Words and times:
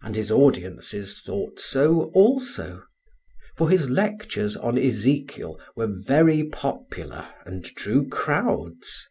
And 0.00 0.16
his 0.16 0.30
audiences 0.30 1.20
thought 1.20 1.60
so 1.60 2.04
also; 2.14 2.84
for 3.54 3.68
his 3.68 3.90
lectures 3.90 4.56
on 4.56 4.78
Ezekiel 4.78 5.60
were 5.76 5.88
very 5.92 6.44
popular 6.44 7.28
and 7.44 7.62
drew 7.62 8.08
crowds. 8.08 9.10